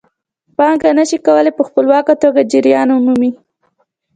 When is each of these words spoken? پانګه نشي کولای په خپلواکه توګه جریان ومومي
پانګه 0.57 0.89
نشي 0.97 1.17
کولای 1.25 1.53
په 1.57 1.63
خپلواکه 1.67 2.13
توګه 2.23 2.47
جریان 2.51 2.87
ومومي 2.91 3.31